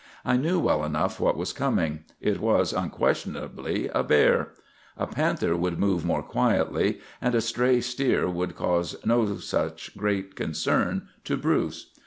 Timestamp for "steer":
7.81-8.27